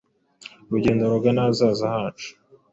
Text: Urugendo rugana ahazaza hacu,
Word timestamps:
Urugendo 0.67 1.03
rugana 1.13 1.39
ahazaza 1.43 1.85
hacu, 1.95 2.29